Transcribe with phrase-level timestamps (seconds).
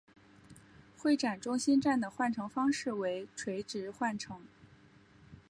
[0.97, 4.41] 会展中心站的换乘方式为垂直换乘。